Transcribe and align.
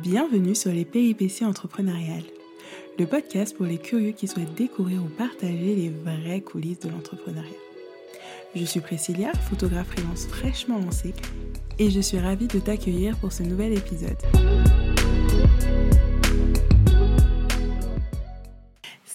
Bienvenue 0.00 0.54
sur 0.54 0.72
les 0.72 0.86
péripéties 0.86 1.44
entrepreneuriales, 1.44 2.24
le 2.98 3.04
podcast 3.04 3.54
pour 3.54 3.66
les 3.66 3.76
curieux 3.76 4.12
qui 4.12 4.26
souhaitent 4.26 4.54
découvrir 4.54 5.04
ou 5.04 5.08
partager 5.08 5.76
les 5.76 5.90
vraies 5.90 6.40
coulisses 6.40 6.80
de 6.80 6.88
l'entrepreneuriat. 6.88 7.50
Je 8.56 8.64
suis 8.64 8.80
Priscilla, 8.80 9.32
photographe 9.50 9.88
freelance 9.88 10.26
fraîchement 10.28 10.78
lancée, 10.78 11.12
et 11.78 11.90
je 11.90 12.00
suis 12.00 12.18
ravie 12.18 12.46
de 12.46 12.58
t'accueillir 12.58 13.18
pour 13.18 13.32
ce 13.32 13.42
nouvel 13.42 13.74
épisode. 13.74 14.16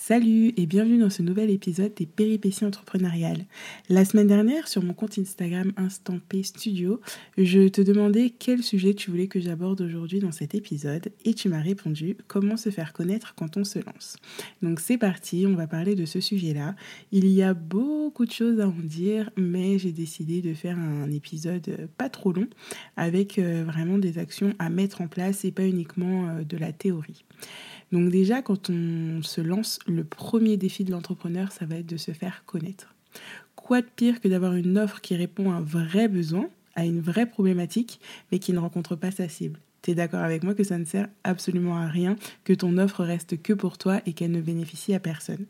Salut 0.08 0.54
et 0.56 0.68
bienvenue 0.68 1.00
dans 1.00 1.10
ce 1.10 1.22
nouvel 1.22 1.50
épisode 1.50 1.94
des 1.94 2.06
péripéties 2.06 2.64
entrepreneuriales. 2.64 3.44
La 3.90 4.06
semaine 4.06 4.28
dernière, 4.28 4.70
sur 4.70 4.82
mon 4.82 4.94
compte 4.94 5.20
Instagram 5.20 5.74
Instant 5.76 6.20
P 6.30 6.44
Studio, 6.44 7.02
je 7.38 7.68
te 7.68 7.82
demandais 7.82 8.30
quel 8.30 8.64
sujet 8.64 8.94
tu 8.94 9.12
voulais 9.12 9.28
que 9.28 9.42
j'aborde 9.42 9.82
aujourd'hui 9.82 10.20
dans 10.20 10.32
cet 10.32 10.56
épisode 10.56 11.12
et 11.26 11.34
tu 11.34 11.50
m'as 11.50 11.60
répondu 11.60 12.16
comment 12.28 12.56
se 12.56 12.70
faire 12.70 12.94
connaître 12.94 13.36
quand 13.36 13.58
on 13.58 13.66
se 13.66 13.80
lance. 13.80 14.16
Donc 14.62 14.80
c'est 14.80 14.98
parti, 14.98 15.44
on 15.46 15.56
va 15.56 15.68
parler 15.68 15.94
de 15.94 16.06
ce 16.06 16.22
sujet-là. 16.22 16.78
Il 17.12 17.28
y 17.28 17.44
a 17.44 17.54
beaucoup 17.54 18.26
de 18.26 18.32
choses 18.32 18.62
à 18.62 18.70
en 18.70 18.82
dire, 18.82 19.30
mais 19.36 19.78
j'ai 19.78 19.92
décidé 19.92 20.42
de 20.42 20.54
faire 20.54 20.80
un 20.80 21.12
épisode 21.12 21.90
pas 21.98 22.08
trop 22.08 22.32
long 22.32 22.48
avec 22.96 23.40
euh, 23.40 23.66
vraiment 23.68 23.98
des 23.98 24.20
actions 24.20 24.54
à 24.58 24.70
mettre 24.70 25.02
en 25.02 25.10
place 25.10 25.44
et 25.44 25.52
pas 25.52 25.66
uniquement 25.66 26.30
euh, 26.30 26.44
de 26.46 26.56
la 26.56 26.72
théorie. 26.72 27.26
Donc 27.92 28.10
déjà, 28.10 28.42
quand 28.42 28.70
on 28.70 29.22
se 29.22 29.42
lance, 29.42 29.80
le 29.88 30.04
premier 30.04 30.58
défi 30.58 30.84
de 30.84 30.92
l'entrepreneur, 30.92 31.52
ça 31.52 31.66
va 31.66 31.76
être 31.78 31.86
de 31.86 31.98
se 31.98 32.12
faire 32.12 32.44
connaître. 32.46 32.94
Quoi 33.56 33.82
de 33.82 33.88
pire 33.88 34.22
que 34.22 34.28
d'avoir 34.28 34.54
une 34.56 34.78
offre 34.78 35.02
qui 35.02 35.16
répond 35.16 35.52
à 35.52 35.56
un 35.56 35.62
vrai 35.62 36.08
besoin, 36.08 36.50
à 36.76 36.86
une 36.86 37.02
vraie 37.02 37.26
problématique, 37.26 38.00
mais 38.32 38.40
qui 38.40 38.54
ne 38.54 38.60
rencontre 38.60 38.96
pas 38.96 39.12
sa 39.12 39.30
cible? 39.30 39.60
Tu 39.82 39.92
es 39.92 39.96
d'accord 39.96 40.22
avec 40.22 40.44
moi 40.44 40.54
que 40.54 40.64
ça 40.64 40.78
ne 40.78 40.86
sert 40.86 41.08
absolument 41.24 41.78
à 41.78 41.88
rien, 41.88 42.18
que 42.44 42.54
ton 42.54 42.78
offre 42.78 43.04
reste 43.04 43.42
que 43.42 43.54
pour 43.54 43.78
toi 43.78 44.02
et 44.06 44.14
qu'elle 44.14 44.32
ne 44.32 44.42
bénéficie 44.42 44.94
à 44.94 45.00
personne? 45.00 45.46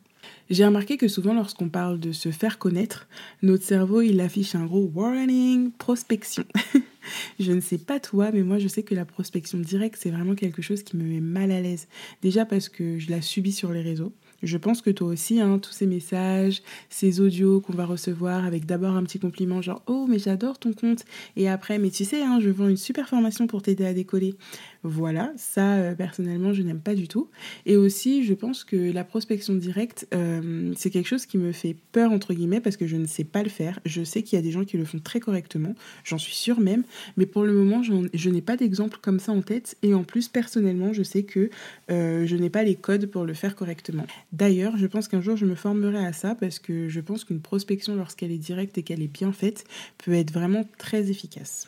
J'ai 0.50 0.66
remarqué 0.66 0.98
que 0.98 1.08
souvent 1.08 1.34
lorsqu'on 1.34 1.70
parle 1.70 2.00
de 2.00 2.12
se 2.12 2.32
faire 2.32 2.58
connaître, 2.58 3.08
notre 3.42 3.64
cerveau 3.64 4.02
il 4.02 4.20
affiche 4.22 4.56
un 4.56 4.66
gros 4.66 4.90
warning, 4.94 5.72
prospection. 5.72 6.46
je 7.40 7.52
ne 7.52 7.60
sais 7.60 7.78
pas 7.78 8.00
toi, 8.00 8.32
mais 8.34 8.44
moi 8.44 8.58
je 8.58 8.68
sais 8.68 8.84
que 8.84 8.96
la 8.96 9.06
prospection 9.06 9.58
directe 9.58 10.00
c'est 10.02 10.12
vraiment 10.12 10.36
quelque 10.36 10.62
chose 10.62 10.84
qui 10.84 10.96
me 10.96 11.04
met 11.04 11.20
mal 11.20 11.52
à 11.52 11.62
l'aise. 11.62 11.88
Déjà 12.22 12.46
parce 12.46 12.70
que 12.70 12.98
je 13.00 13.10
la 13.10 13.22
subis 13.22 13.52
sur 13.52 13.72
les 13.72 13.82
réseaux. 13.82 14.14
Je 14.44 14.58
pense 14.58 14.82
que 14.84 14.92
toi 14.92 15.08
aussi, 15.08 15.42
hein, 15.42 15.58
tous 15.58 15.72
ces 15.72 15.88
messages, 15.88 16.62
ces 16.90 17.22
audios 17.22 17.60
qu'on 17.60 17.74
va 17.74 17.86
recevoir 17.86 18.46
avec 18.46 18.68
d'abord 18.68 18.96
un 18.96 19.04
petit 19.04 19.18
compliment 19.18 19.64
genre 19.64 19.82
Oh, 19.88 20.06
mais 20.08 20.20
j'adore 20.20 20.60
ton 20.60 20.74
compte. 20.74 21.06
Et 21.36 21.50
après, 21.50 21.80
mais 21.80 21.90
tu 21.90 22.06
sais, 22.06 22.22
hein, 22.22 22.40
je 22.40 22.52
vends 22.52 22.68
une 22.68 22.78
super 22.78 23.10
formation 23.10 23.48
pour 23.48 23.64
t'aider 23.64 23.86
à 23.86 23.94
décoller. 23.94 24.36
Voilà, 24.84 25.34
ça 25.38 25.76
euh, 25.76 25.96
personnellement 25.96 26.54
je 26.54 26.62
n'aime 26.62 26.80
pas 26.80 26.96
du 26.96 27.08
tout. 27.08 27.30
Et 27.66 27.76
aussi 27.78 28.24
je 28.24 28.34
pense 28.34 28.64
que 28.64 28.92
la 28.92 29.04
prospection 29.04 29.56
directe 29.56 30.08
euh, 30.14 30.74
c'est 30.76 30.90
quelque 30.90 31.08
chose 31.08 31.26
qui 31.26 31.38
me 31.38 31.52
fait 31.52 31.76
peur 31.92 32.12
entre 32.12 32.34
guillemets 32.34 32.62
parce 32.62 32.78
que 32.78 32.88
je 32.88 32.96
ne 32.96 33.06
sais 33.06 33.24
pas 33.24 33.44
le 33.44 33.50
faire. 33.50 33.80
Je 33.86 34.04
sais 34.04 34.24
qu'il 34.24 34.38
y 34.38 34.40
a 34.40 34.44
des 34.44 34.52
gens 34.52 34.66
qui 34.66 34.78
le 34.78 34.86
font 34.86 35.00
très 35.00 35.20
correctement, 35.20 35.76
j'en 36.04 36.18
suis 36.18 36.36
sûre 36.36 36.60
même, 36.60 36.84
mais 37.18 37.26
pour 37.26 37.44
le 37.44 37.54
moment 37.54 37.82
je 37.84 38.30
n'ai 38.30 38.42
pas 38.42 38.58
d'exemple 38.58 38.98
comme 39.02 39.20
ça 39.20 39.32
en 39.32 39.42
tête 39.42 39.78
et 39.84 39.94
en 39.94 40.04
plus 40.04 40.28
personnellement 40.28 40.94
je 40.94 41.04
sais 41.04 41.24
que 41.24 41.50
euh, 41.90 42.26
je 42.26 42.36
n'ai 42.36 42.50
pas 42.50 42.64
les 42.64 42.76
codes 42.76 43.08
pour 43.08 43.26
le 43.26 43.34
faire 43.34 43.56
correctement. 43.56 44.06
D'ailleurs 44.32 44.78
je 44.78 44.88
pense 44.88 45.08
qu'un 45.08 45.22
jour 45.22 45.38
je 45.38 45.46
me 45.46 45.56
formerai 45.56 46.06
à 46.06 46.14
ça 46.14 46.36
parce 46.36 46.60
que 46.60 46.88
je 46.90 47.00
pense 47.00 47.24
qu'une 47.24 47.42
prospection 47.42 47.96
lorsqu'elle 47.96 48.32
est 48.32 48.38
directe 48.38 48.78
et 48.78 48.84
qu'elle 48.84 49.02
est 49.02 49.12
bien 49.12 49.32
faite 49.32 49.66
peut 49.98 50.14
être 50.14 50.32
vraiment 50.32 50.68
très 50.78 51.10
efficace. 51.10 51.68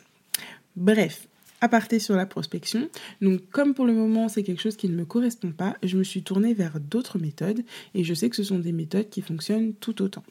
Bref, 0.76 1.26
aparté 1.60 1.98
sur 1.98 2.16
la 2.16 2.26
prospection. 2.26 2.88
Donc 3.20 3.48
comme 3.50 3.74
pour 3.74 3.86
le 3.86 3.92
moment 3.92 4.28
c'est 4.28 4.42
quelque 4.42 4.62
chose 4.62 4.76
qui 4.76 4.88
ne 4.88 4.96
me 4.96 5.04
correspond 5.04 5.52
pas, 5.52 5.76
je 5.82 5.96
me 5.96 6.04
suis 6.04 6.22
tournée 6.22 6.54
vers 6.54 6.80
d'autres 6.80 7.18
méthodes 7.18 7.62
et 7.94 8.04
je 8.04 8.14
sais 8.14 8.30
que 8.30 8.36
ce 8.36 8.44
sont 8.44 8.58
des 8.58 8.72
méthodes 8.72 9.08
qui 9.08 9.22
fonctionnent 9.22 9.74
tout 9.74 10.02
autant. 10.02 10.24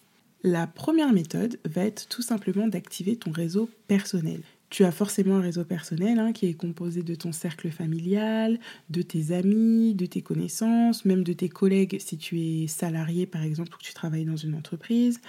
La 0.44 0.68
première 0.68 1.12
méthode 1.12 1.60
va 1.66 1.84
être 1.84 2.08
tout 2.08 2.22
simplement 2.22 2.68
d'activer 2.68 3.18
ton 3.18 3.32
réseau 3.32 3.70
personnel. 3.88 4.42
Tu 4.70 4.84
as 4.84 4.92
forcément 4.92 5.38
un 5.38 5.42
réseau 5.42 5.64
personnel 5.64 6.20
hein, 6.20 6.32
qui 6.32 6.46
est 6.46 6.54
composé 6.54 7.02
de 7.02 7.16
ton 7.16 7.32
cercle 7.32 7.72
familial, 7.72 8.60
de 8.92 9.02
tes 9.02 9.32
amis, 9.32 9.96
de 9.96 10.06
tes 10.06 10.22
connaissances, 10.22 11.06
même 11.06 11.24
de 11.24 11.34
tes 11.34 11.50
collègues 11.50 11.98
si 12.00 12.18
tu 12.18 12.40
es 12.40 12.68
salarié 12.68 13.26
par 13.26 13.42
exemple 13.42 13.74
ou 13.74 13.78
que 13.80 13.84
tu 13.84 13.96
travailles 13.96 14.26
dans 14.26 14.36
une 14.36 14.54
entreprise. 14.54 15.22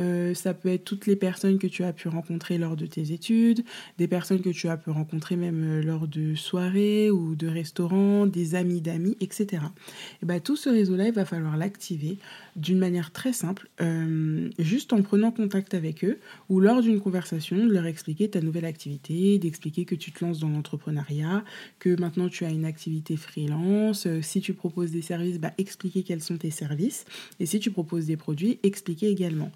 Euh, 0.00 0.32
ça 0.32 0.54
peut 0.54 0.70
être 0.70 0.84
toutes 0.84 1.06
les 1.06 1.16
personnes 1.16 1.58
que 1.58 1.66
tu 1.66 1.84
as 1.84 1.92
pu 1.92 2.08
rencontrer 2.08 2.56
lors 2.56 2.74
de 2.74 2.86
tes 2.86 3.12
études, 3.12 3.64
des 3.98 4.08
personnes 4.08 4.40
que 4.40 4.50
tu 4.50 4.68
as 4.68 4.78
pu 4.78 4.88
rencontrer 4.88 5.36
même 5.36 5.62
euh, 5.62 5.82
lors 5.82 6.08
de 6.08 6.34
soirées 6.34 7.10
ou 7.10 7.34
de 7.34 7.48
restaurants, 7.48 8.26
des 8.26 8.54
amis 8.54 8.80
d'amis, 8.80 9.18
etc. 9.20 9.62
Et 10.22 10.26
ben, 10.26 10.40
tout 10.40 10.56
ce 10.56 10.70
réseau-là, 10.70 11.08
il 11.08 11.12
va 11.12 11.26
falloir 11.26 11.58
l'activer 11.58 12.16
d'une 12.56 12.78
manière 12.78 13.12
très 13.12 13.34
simple, 13.34 13.68
euh, 13.82 14.48
juste 14.58 14.94
en 14.94 15.02
prenant 15.02 15.32
contact 15.32 15.74
avec 15.74 16.02
eux 16.02 16.18
ou 16.48 16.60
lors 16.60 16.80
d'une 16.80 17.00
conversation, 17.00 17.56
de 17.58 17.72
leur 17.72 17.84
expliquer 17.84 18.30
ta 18.30 18.40
nouvelle 18.40 18.64
activité 18.64 18.85
d'expliquer 19.38 19.84
que 19.84 19.94
tu 19.94 20.12
te 20.12 20.24
lances 20.24 20.38
dans 20.40 20.48
l'entrepreneuriat, 20.48 21.44
que 21.78 21.98
maintenant 22.00 22.28
tu 22.28 22.44
as 22.44 22.50
une 22.50 22.64
activité 22.64 23.16
freelance. 23.16 24.06
Euh, 24.06 24.22
si 24.22 24.40
tu 24.40 24.54
proposes 24.54 24.90
des 24.90 25.02
services, 25.02 25.38
bah, 25.38 25.52
expliquer 25.58 26.02
quels 26.02 26.22
sont 26.22 26.36
tes 26.36 26.50
services. 26.50 27.04
Et 27.40 27.46
si 27.46 27.60
tu 27.60 27.70
proposes 27.70 28.06
des 28.06 28.16
produits, 28.16 28.58
expliquer 28.62 29.08
également. 29.08 29.50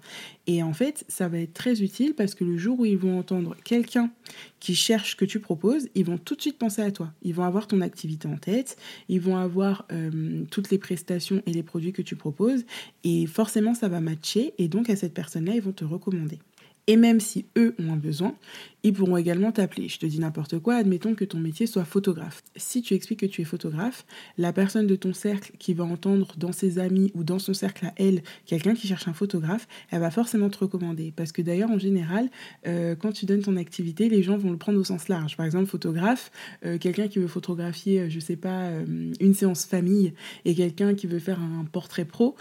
Et 0.47 0.63
en 0.63 0.73
fait, 0.73 1.05
ça 1.07 1.27
va 1.27 1.39
être 1.39 1.53
très 1.53 1.81
utile 1.81 2.13
parce 2.15 2.35
que 2.35 2.43
le 2.43 2.57
jour 2.57 2.79
où 2.79 2.85
ils 2.85 2.97
vont 2.97 3.17
entendre 3.17 3.55
quelqu'un 3.63 4.11
qui 4.59 4.75
cherche 4.75 5.11
ce 5.11 5.15
que 5.15 5.25
tu 5.25 5.39
proposes, 5.39 5.87
ils 5.95 6.05
vont 6.05 6.17
tout 6.17 6.35
de 6.35 6.41
suite 6.41 6.57
penser 6.57 6.81
à 6.81 6.91
toi. 6.91 7.11
Ils 7.23 7.33
vont 7.33 7.43
avoir 7.43 7.67
ton 7.67 7.81
activité 7.81 8.27
en 8.27 8.37
tête, 8.37 8.77
ils 9.09 9.21
vont 9.21 9.37
avoir 9.37 9.85
euh, 9.91 10.43
toutes 10.51 10.71
les 10.71 10.77
prestations 10.77 11.41
et 11.45 11.51
les 11.51 11.63
produits 11.63 11.93
que 11.93 12.01
tu 12.01 12.15
proposes. 12.15 12.65
Et 13.03 13.25
forcément, 13.25 13.73
ça 13.73 13.87
va 13.87 13.99
matcher. 14.01 14.53
Et 14.57 14.67
donc, 14.67 14.89
à 14.89 14.95
cette 14.95 15.13
personne-là, 15.13 15.53
ils 15.55 15.61
vont 15.61 15.71
te 15.71 15.85
recommander. 15.85 16.39
Et 16.87 16.95
même 16.95 17.19
si 17.19 17.45
eux 17.57 17.75
ont 17.79 17.93
un 17.93 17.97
besoin, 17.97 18.35
ils 18.83 18.93
pourront 18.93 19.17
également 19.17 19.51
t'appeler. 19.51 19.87
Je 19.87 19.99
te 19.99 20.05
dis 20.05 20.19
n'importe 20.19 20.59
quoi, 20.59 20.75
admettons 20.75 21.13
que 21.13 21.25
ton 21.25 21.37
métier 21.37 21.67
soit 21.67 21.85
photographe. 21.85 22.41
Si 22.55 22.81
tu 22.81 22.95
expliques 22.95 23.19
que 23.19 23.25
tu 23.27 23.41
es 23.41 23.45
photographe, 23.45 24.05
la 24.37 24.51
personne 24.53 24.87
de 24.87 24.95
ton 24.95 25.13
cercle 25.13 25.51
qui 25.59 25.73
va 25.73 25.83
entendre 25.83 26.33
dans 26.37 26.51
ses 26.51 26.79
amis 26.79 27.11
ou 27.13 27.23
dans 27.23 27.39
son 27.39 27.53
cercle 27.53 27.85
à 27.85 27.93
elle 27.97 28.23
quelqu'un 28.45 28.73
qui 28.73 28.87
cherche 28.87 29.07
un 29.07 29.13
photographe, 29.13 29.67
elle 29.91 29.99
va 29.99 30.09
forcément 30.09 30.49
te 30.49 30.57
recommander. 30.57 31.13
Parce 31.15 31.31
que 31.31 31.41
d'ailleurs, 31.41 31.69
en 31.69 31.77
général, 31.77 32.29
euh, 32.65 32.95
quand 32.95 33.11
tu 33.11 33.25
donnes 33.25 33.43
ton 33.43 33.57
activité, 33.57 34.09
les 34.09 34.23
gens 34.23 34.37
vont 34.37 34.51
le 34.51 34.57
prendre 34.57 34.79
au 34.79 34.83
sens 34.83 35.07
large. 35.07 35.37
Par 35.37 35.45
exemple, 35.45 35.67
photographe, 35.67 36.31
euh, 36.65 36.77
quelqu'un 36.79 37.07
qui 37.07 37.19
veut 37.19 37.27
photographier, 37.27 38.09
je 38.09 38.19
sais 38.19 38.35
pas, 38.35 38.63
euh, 38.63 39.13
une 39.19 39.33
séance 39.33 39.65
famille 39.65 40.13
et 40.45 40.55
quelqu'un 40.55 40.95
qui 40.95 41.05
veut 41.05 41.19
faire 41.19 41.39
un 41.39 41.65
portrait 41.65 42.05
pro, 42.05 42.35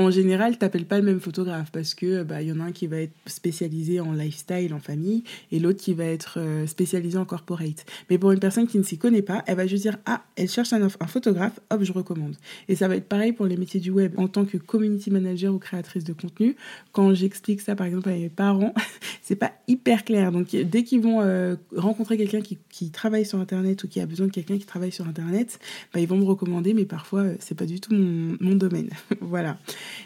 en 0.00 0.10
général, 0.10 0.58
t'appelles 0.58 0.86
pas 0.86 0.98
le 0.98 1.04
même 1.04 1.20
photographe 1.20 1.70
parce 1.72 1.94
que 1.94 2.22
bah 2.22 2.42
il 2.42 2.48
y 2.48 2.52
en 2.52 2.60
a 2.60 2.64
un 2.64 2.72
qui 2.72 2.86
va 2.86 2.98
être 2.98 3.14
spécialisé 3.26 4.00
en 4.00 4.12
lifestyle, 4.12 4.74
en 4.74 4.80
famille, 4.80 5.24
et 5.52 5.58
l'autre 5.58 5.80
qui 5.80 5.94
va 5.94 6.04
être 6.04 6.38
euh, 6.38 6.66
spécialisé 6.66 7.18
en 7.18 7.24
corporate. 7.24 7.84
Mais 8.08 8.18
pour 8.18 8.32
une 8.32 8.40
personne 8.40 8.66
qui 8.66 8.78
ne 8.78 8.82
s'y 8.82 8.98
connaît 8.98 9.22
pas, 9.22 9.44
elle 9.46 9.56
va 9.56 9.66
juste 9.66 9.82
dire 9.82 9.98
ah 10.06 10.22
elle 10.36 10.48
cherche 10.48 10.72
un, 10.72 10.88
photographe, 10.88 11.60
hop 11.70 11.82
je 11.82 11.92
recommande. 11.92 12.36
Et 12.68 12.76
ça 12.76 12.88
va 12.88 12.96
être 12.96 13.08
pareil 13.08 13.32
pour 13.32 13.46
les 13.46 13.56
métiers 13.56 13.80
du 13.80 13.90
web. 13.90 14.14
En 14.16 14.28
tant 14.28 14.44
que 14.44 14.56
community 14.56 15.10
manager 15.10 15.54
ou 15.54 15.58
créatrice 15.58 16.04
de 16.04 16.12
contenu, 16.12 16.56
quand 16.92 17.14
j'explique 17.14 17.60
ça 17.60 17.76
par 17.76 17.86
exemple 17.86 18.08
à 18.08 18.12
mes 18.12 18.28
parents, 18.28 18.74
c'est 19.22 19.36
pas 19.36 19.52
hyper 19.68 20.04
clair. 20.04 20.32
Donc 20.32 20.48
dès 20.50 20.82
qu'ils 20.82 21.00
vont 21.00 21.20
euh, 21.20 21.56
rencontrer 21.76 22.16
quelqu'un 22.16 22.40
qui, 22.40 22.58
travaille 22.90 23.26
sur 23.26 23.38
internet 23.38 23.84
ou 23.84 23.88
qui 23.88 24.00
a 24.00 24.06
besoin 24.06 24.26
de 24.26 24.32
quelqu'un 24.32 24.58
qui 24.58 24.64
travaille 24.64 24.92
sur 24.92 25.06
internet, 25.06 25.60
bah, 25.92 26.00
ils 26.00 26.08
vont 26.08 26.16
me 26.16 26.24
recommander, 26.24 26.74
mais 26.74 26.86
parfois 26.86 27.20
euh, 27.20 27.34
c'est 27.38 27.54
pas 27.54 27.66
du 27.66 27.80
tout 27.80 27.94
mon 27.94 28.54
domaine. 28.54 28.90
voilà. 29.20 29.58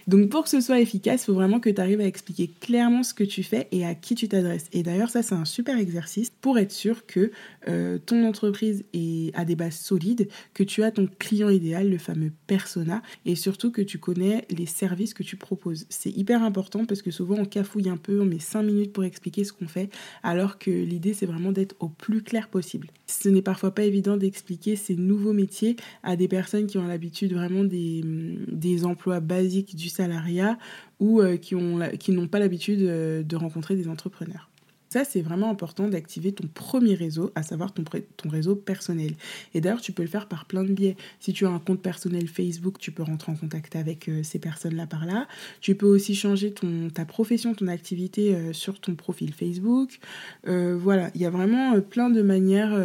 Donc 0.07 0.29
pour 0.29 0.45
que 0.45 0.51
ce 0.51 0.61
soit 0.61 0.81
efficace, 0.81 1.23
il 1.23 1.27
faut 1.27 1.35
vraiment 1.35 1.61
que 1.61 1.71
tu 1.71 1.81
arrives 1.81 2.01
à 2.01 2.07
expliquer 2.07 2.51
clairement 2.61 3.03
ce 3.03 3.15
que 3.15 3.25
tu 3.25 3.43
fais 3.43 3.69
et 3.73 3.85
à 3.85 3.95
qui 3.95 4.15
tu 4.15 4.29
t'adresses. 4.29 4.67
Et 4.73 4.83
d'ailleurs, 4.83 5.11
ça 5.11 5.23
c'est 5.23 5.35
un 5.35 5.45
super 5.45 5.79
exercice 5.79 6.31
pour 6.41 6.59
être 6.59 6.73
sûr 6.73 7.07
que 7.07 7.31
euh, 7.69 7.99
ton 7.99 8.27
entreprise 8.27 8.85
est, 8.93 9.35
a 9.35 9.45
des 9.45 9.57
bases 9.57 9.77
solides, 9.77 10.29
que 10.53 10.63
tu 10.63 10.83
as 10.83 10.91
ton 10.91 11.09
client 11.19 11.49
idéal, 11.49 11.91
le 11.91 11.99
fameux 11.99 12.33
persona, 12.47 13.03
et 13.25 13.35
surtout 13.35 13.71
que 13.71 13.83
tu 13.83 13.99
connais 13.99 14.45
les 14.51 14.67
services 14.67 15.15
que 15.15 15.23
tu 15.23 15.37
proposes. 15.37 15.87
C'est 15.89 16.11
hyper 16.11 16.43
important 16.43 16.85
parce 16.85 17.03
que 17.03 17.11
souvent 17.11 17.37
on 17.37 17.45
cafouille 17.45 17.89
un 17.89 17.97
peu, 17.97 18.21
on 18.21 18.25
met 18.25 18.39
5 18.39 18.63
minutes 18.63 18.93
pour 18.93 19.05
expliquer 19.05 19.45
ce 19.45 19.53
qu'on 19.53 19.69
fait, 19.69 19.91
alors 20.23 20.59
que 20.59 20.71
l'idée 20.71 21.15
c'est 21.15 21.27
vraiment 21.27 21.53
d'être 21.53 21.75
au 21.81 21.89
plus 21.89 22.23
clair 22.23 22.49
possible. 22.49 22.89
Ce 23.07 23.29
n'est 23.29 23.43
parfois 23.43 23.75
pas 23.75 23.85
évident 23.85 24.17
d'expliquer 24.17 24.77
ces 24.77 24.97
nouveaux 24.97 25.33
métiers 25.33 25.77
à 26.03 26.17
des 26.17 26.29
personnes 26.29 26.67
qui 26.67 26.79
ont 26.79 26.87
l'habitude 26.87 27.33
vraiment 27.33 27.65
des, 27.65 28.03
des 28.49 28.85
emplois 28.85 29.21
basiques 29.21 29.64
du 29.73 29.89
salariat 29.89 30.59
ou 31.01 31.21
euh, 31.21 31.37
qui 31.37 31.55
n'ont 31.55 32.29
pas 32.29 32.39
l'habitude 32.39 32.83
euh, 32.83 33.23
de 33.23 33.37
rencontrer 33.37 33.77
des 33.77 33.89
entrepreneurs. 33.89 34.51
Ça, 34.91 35.05
c'est 35.05 35.23
vraiment 35.23 35.51
important 35.51 35.89
d'activer 35.89 36.31
ton 36.31 36.47
premier 36.47 36.95
réseau, 36.95 37.33
à 37.35 37.43
savoir 37.43 37.75
ton, 37.75 37.83
réseau 38.31 38.55
personnel. 38.55 39.17
Et 39.53 39.61
d'ailleurs, 39.61 39.81
tu 39.81 39.91
peux 39.91 40.05
le 40.05 40.09
faire 40.09 40.29
par 40.29 40.45
plein 40.45 40.63
de 40.63 40.73
biais. 40.73 40.97
Si 41.19 41.33
tu 41.33 41.47
as 41.47 41.51
un 41.51 41.59
compte 41.59 41.83
personnel 41.83 42.29
Facebook, 42.29 42.79
tu 42.79 42.93
peux 42.93 43.03
rentrer 43.03 43.33
en 43.33 43.35
contact 43.35 43.75
avec 43.75 44.09
euh, 44.09 44.23
ces 44.23 44.39
personnes-là 44.39 44.87
par 44.87 45.05
là. 45.05 45.27
Tu 45.61 45.75
peux 45.75 45.87
aussi 45.87 46.15
changer 46.15 46.53
ton, 46.53 46.91
ta 46.91 47.05
profession, 47.05 47.55
ton 47.55 47.67
activité 47.67 48.53
sur 48.53 48.79
ton 48.79 48.95
profil 48.95 49.33
Facebook. 49.35 49.99
Voilà, 50.45 51.11
il 51.17 51.21
y 51.21 51.27
a 51.27 51.31
vraiment 51.31 51.81
plein 51.81 52.09
de 52.09 52.23
manières 52.23 52.79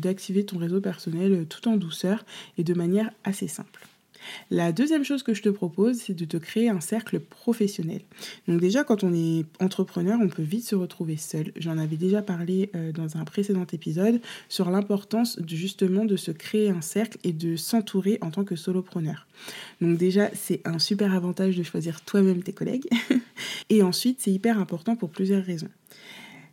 d'activer 0.00 0.44
ton 0.44 0.58
réseau 0.58 0.80
personnel 0.80 1.46
tout 1.48 1.66
en 1.68 1.76
douceur 1.76 2.24
et 2.58 2.62
de 2.62 2.74
manière 2.74 3.10
assez 3.24 3.48
simple. 3.48 3.89
La 4.50 4.72
deuxième 4.72 5.04
chose 5.04 5.22
que 5.22 5.34
je 5.34 5.42
te 5.42 5.48
propose, 5.48 5.98
c'est 5.98 6.14
de 6.14 6.24
te 6.24 6.36
créer 6.36 6.68
un 6.68 6.80
cercle 6.80 7.20
professionnel. 7.20 8.00
Donc 8.48 8.60
déjà, 8.60 8.84
quand 8.84 9.04
on 9.04 9.12
est 9.14 9.44
entrepreneur, 9.60 10.18
on 10.20 10.28
peut 10.28 10.42
vite 10.42 10.64
se 10.64 10.74
retrouver 10.74 11.16
seul. 11.16 11.52
J'en 11.56 11.78
avais 11.78 11.96
déjà 11.96 12.22
parlé 12.22 12.70
euh, 12.74 12.92
dans 12.92 13.16
un 13.16 13.24
précédent 13.24 13.66
épisode 13.72 14.20
sur 14.48 14.70
l'importance 14.70 15.38
justement 15.46 16.04
de 16.04 16.16
se 16.16 16.30
créer 16.30 16.70
un 16.70 16.80
cercle 16.80 17.18
et 17.24 17.32
de 17.32 17.56
s'entourer 17.56 18.18
en 18.20 18.30
tant 18.30 18.44
que 18.44 18.56
solopreneur. 18.56 19.26
Donc 19.80 19.96
déjà, 19.98 20.30
c'est 20.34 20.60
un 20.66 20.78
super 20.78 21.14
avantage 21.14 21.56
de 21.56 21.62
choisir 21.62 22.00
toi-même 22.02 22.42
tes 22.42 22.52
collègues. 22.52 22.88
et 23.70 23.82
ensuite, 23.82 24.20
c'est 24.20 24.32
hyper 24.32 24.58
important 24.58 24.96
pour 24.96 25.10
plusieurs 25.10 25.44
raisons. 25.44 25.70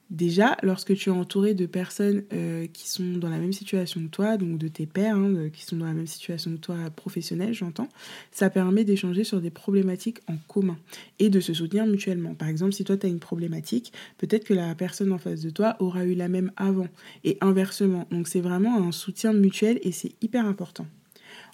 Déjà, 0.09 0.55
lorsque 0.63 0.95
tu 0.95 1.09
es 1.09 1.11
entouré 1.11 1.53
de 1.53 1.65
personnes 1.65 2.23
euh, 2.31 2.65
qui 2.71 2.89
sont 2.89 3.17
dans 3.17 3.27
la 3.27 3.39
même 3.39 3.51
situation 3.51 3.99
que 4.01 4.07
toi, 4.07 4.37
donc 4.37 4.57
de 4.57 4.69
tes 4.69 4.85
pairs, 4.85 5.17
hein, 5.17 5.49
qui 5.51 5.65
sont 5.65 5.75
dans 5.75 5.85
la 5.85 5.93
même 5.93 6.07
situation 6.07 6.51
que 6.51 6.61
toi 6.61 6.77
professionnelle, 6.95 7.53
j'entends, 7.53 7.89
ça 8.31 8.49
permet 8.49 8.85
d'échanger 8.85 9.25
sur 9.25 9.41
des 9.41 9.49
problématiques 9.49 10.19
en 10.27 10.37
commun 10.47 10.77
et 11.19 11.29
de 11.29 11.41
se 11.41 11.53
soutenir 11.53 11.85
mutuellement. 11.85 12.35
Par 12.35 12.47
exemple, 12.47 12.71
si 12.71 12.85
toi 12.85 12.95
tu 12.95 13.05
as 13.05 13.09
une 13.09 13.19
problématique, 13.19 13.91
peut-être 14.17 14.45
que 14.45 14.53
la 14.53 14.73
personne 14.75 15.11
en 15.11 15.17
face 15.17 15.41
de 15.41 15.49
toi 15.49 15.75
aura 15.79 16.05
eu 16.05 16.13
la 16.13 16.29
même 16.29 16.53
avant 16.55 16.87
et 17.25 17.37
inversement. 17.41 18.07
Donc 18.09 18.29
c'est 18.29 18.41
vraiment 18.41 18.77
un 18.77 18.93
soutien 18.93 19.33
mutuel 19.33 19.77
et 19.83 19.91
c'est 19.91 20.13
hyper 20.21 20.45
important. 20.45 20.87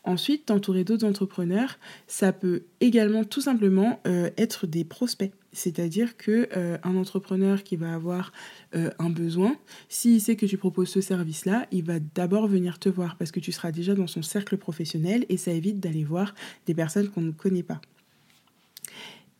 Ensuite, 0.03 0.47
t'entourer 0.47 0.83
d'autres 0.83 1.07
entrepreneurs, 1.07 1.79
ça 2.07 2.33
peut 2.33 2.63
également 2.81 3.23
tout 3.23 3.41
simplement 3.41 3.99
euh, 4.05 4.29
être 4.37 4.67
des 4.67 4.83
prospects. 4.83 5.31
C'est-à-dire 5.53 6.17
que 6.17 6.49
euh, 6.57 6.77
un 6.83 6.95
entrepreneur 6.97 7.63
qui 7.63 7.75
va 7.75 7.93
avoir 7.93 8.31
euh, 8.75 8.89
un 8.99 9.09
besoin, 9.09 9.55
s'il 9.87 10.19
sait 10.19 10.35
que 10.35 10.45
tu 10.45 10.57
proposes 10.57 10.89
ce 10.89 11.01
service-là, 11.01 11.67
il 11.71 11.83
va 11.83 11.99
d'abord 11.99 12.47
venir 12.47 12.79
te 12.79 12.89
voir 12.89 13.15
parce 13.17 13.31
que 13.31 13.39
tu 13.39 13.51
seras 13.51 13.71
déjà 13.71 13.93
dans 13.93 14.07
son 14.07 14.21
cercle 14.21 14.57
professionnel 14.57 15.25
et 15.29 15.37
ça 15.37 15.51
évite 15.51 15.79
d'aller 15.79 16.03
voir 16.03 16.33
des 16.65 16.73
personnes 16.73 17.09
qu'on 17.09 17.21
ne 17.21 17.31
connaît 17.31 17.63
pas. 17.63 17.79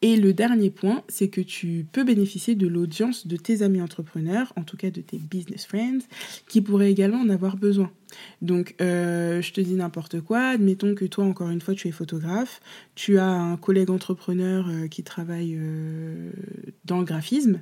Et 0.04 0.18
le 0.18 0.34
dernier 0.34 0.70
point, 0.70 1.02
c'est 1.08 1.30
que 1.30 1.40
tu 1.40 1.86
peux 1.90 2.04
bénéficier 2.04 2.56
de 2.56 2.68
l'audience 2.68 3.26
de 3.26 3.38
tes 3.38 3.62
amis 3.62 3.82
entrepreneurs, 3.82 4.52
en 4.58 4.64
tout 4.64 4.76
cas 4.76 4.92
de 4.92 5.00
tes 5.00 5.18
business 5.18 5.66
friends, 5.66 6.00
qui 6.50 6.60
pourraient 6.60 6.92
également 6.92 7.22
en 7.22 7.30
avoir 7.30 7.56
besoin. 7.56 7.90
Donc, 8.42 8.76
euh, 8.82 9.42
je 9.42 9.54
te 9.54 9.62
dis 9.62 9.76
n'importe 9.76 10.20
quoi. 10.20 10.50
Admettons 10.50 10.94
que 10.94 11.06
toi, 11.06 11.24
encore 11.24 11.50
une 11.50 11.62
fois, 11.62 11.74
tu 11.74 11.88
es 11.88 11.92
photographe. 11.92 12.60
Tu 12.96 13.18
as 13.18 13.30
un 13.30 13.56
collègue 13.56 13.90
entrepreneur 13.90 14.68
euh, 14.68 14.88
qui 14.90 15.04
travaille 15.04 15.56
euh, 15.58 16.32
dans 16.84 17.00
le 17.00 17.06
graphisme. 17.06 17.62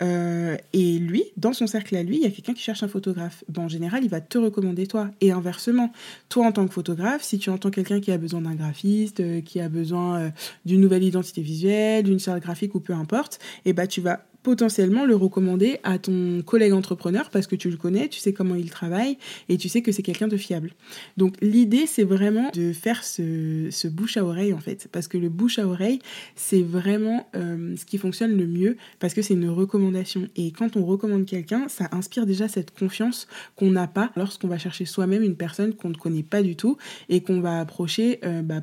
Et 0.00 0.98
lui, 0.98 1.24
dans 1.36 1.52
son 1.52 1.66
cercle 1.66 1.96
à 1.96 2.02
lui, 2.02 2.16
il 2.16 2.22
y 2.22 2.26
a 2.26 2.30
quelqu'un 2.30 2.54
qui 2.54 2.62
cherche 2.62 2.82
un 2.82 2.88
photographe. 2.88 3.44
en 3.56 3.68
général, 3.68 4.04
il 4.04 4.10
va 4.10 4.20
te 4.20 4.36
recommander 4.38 4.86
toi. 4.86 5.10
Et 5.20 5.32
inversement, 5.32 5.92
toi 6.28 6.46
en 6.46 6.52
tant 6.52 6.66
que 6.66 6.72
photographe, 6.72 7.22
si 7.22 7.38
tu 7.38 7.50
entends 7.50 7.70
quelqu'un 7.70 8.00
qui 8.00 8.12
a 8.12 8.18
besoin 8.18 8.42
d'un 8.42 8.54
graphiste, 8.54 9.42
qui 9.44 9.60
a 9.60 9.68
besoin 9.68 10.32
d'une 10.64 10.80
nouvelle 10.80 11.04
identité 11.04 11.40
visuelle, 11.40 12.04
d'une 12.04 12.18
salle 12.18 12.40
graphique 12.40 12.74
ou 12.74 12.80
peu 12.80 12.92
importe, 12.92 13.38
et 13.64 13.70
eh 13.70 13.72
ben, 13.72 13.86
tu 13.86 14.00
vas 14.00 14.20
potentiellement 14.46 15.04
le 15.04 15.16
recommander 15.16 15.80
à 15.82 15.98
ton 15.98 16.40
collègue 16.40 16.72
entrepreneur 16.72 17.30
parce 17.30 17.48
que 17.48 17.56
tu 17.56 17.68
le 17.68 17.76
connais, 17.76 18.06
tu 18.06 18.20
sais 18.20 18.32
comment 18.32 18.54
il 18.54 18.70
travaille 18.70 19.18
et 19.48 19.56
tu 19.56 19.68
sais 19.68 19.82
que 19.82 19.90
c'est 19.90 20.04
quelqu'un 20.04 20.28
de 20.28 20.36
fiable. 20.36 20.70
Donc 21.16 21.34
l'idée 21.42 21.86
c'est 21.88 22.04
vraiment 22.04 22.50
de 22.54 22.72
faire 22.72 23.02
ce, 23.02 23.88
bouche 23.88 24.16
à 24.16 24.24
oreille 24.24 24.52
en 24.52 24.60
fait 24.60 24.86
parce 24.92 25.08
que 25.08 25.18
le 25.18 25.30
bouche 25.30 25.58
à 25.58 25.66
oreille 25.66 25.98
c'est 26.36 26.62
vraiment 26.62 27.26
euh, 27.34 27.74
ce 27.76 27.84
qui 27.84 27.98
fonctionne 27.98 28.36
le 28.36 28.46
mieux 28.46 28.76
parce 29.00 29.14
que 29.14 29.22
c'est 29.22 29.34
une 29.34 29.48
recommandation 29.48 30.28
et 30.36 30.52
quand 30.52 30.76
on 30.76 30.84
recommande 30.84 31.26
quelqu'un 31.26 31.66
ça 31.66 31.88
inspire 31.90 32.24
déjà 32.24 32.46
cette 32.46 32.70
confiance 32.70 33.26
qu'on 33.56 33.72
n'a 33.72 33.88
pas 33.88 34.12
lorsqu'on 34.14 34.46
va 34.46 34.58
chercher 34.58 34.84
soi-même 34.84 35.24
une 35.24 35.34
personne 35.34 35.74
qu'on 35.74 35.88
ne 35.88 35.96
connaît 35.96 36.22
pas 36.22 36.44
du 36.44 36.54
tout 36.54 36.76
et 37.08 37.20
qu'on 37.20 37.40
va 37.40 37.58
approcher 37.58 38.20
euh, 38.24 38.42
bah, 38.42 38.62